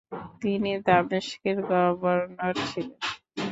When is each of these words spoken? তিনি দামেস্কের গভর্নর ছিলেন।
তিনি 0.41 0.71
দামেস্কের 0.87 1.57
গভর্নর 1.69 2.55
ছিলেন। 2.67 2.99